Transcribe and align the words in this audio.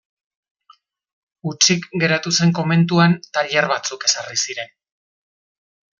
Hutsik 1.49 1.85
geratu 2.03 2.33
zen 2.37 2.55
komentuan 2.61 3.15
tailer 3.39 3.69
batzuk 3.75 4.11
ezarri 4.11 4.43
ziren. 4.47 4.77